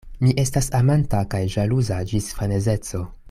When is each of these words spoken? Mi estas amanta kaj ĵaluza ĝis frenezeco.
Mi 0.27 0.31
estas 0.43 0.69
amanta 0.79 1.19
kaj 1.35 1.43
ĵaluza 1.57 2.01
ĝis 2.13 2.35
frenezeco. 2.39 3.05